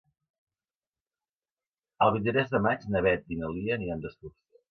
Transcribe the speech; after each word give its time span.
El 2.05 2.13
vint-i-tres 2.17 2.51
de 2.55 2.63
maig 2.67 2.89
na 2.95 3.05
Beth 3.09 3.31
i 3.35 3.39
na 3.43 3.53
Lia 3.59 3.77
aniran 3.79 4.05
d'excursió. 4.07 4.53